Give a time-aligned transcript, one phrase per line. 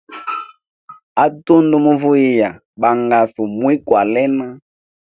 [1.23, 2.49] A tundu muvuyiya
[2.81, 4.47] bangasu mwikwalena.